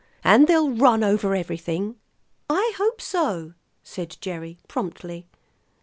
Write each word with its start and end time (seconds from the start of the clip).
And 0.23 0.47
they'll 0.47 0.71
run 0.71 1.03
over 1.03 1.35
everything." 1.35 1.95
"I 2.49 2.73
hope 2.75 2.99
so," 2.99 3.53
said 3.83 4.17
Gerry 4.19 4.57
promptly. 4.67 5.27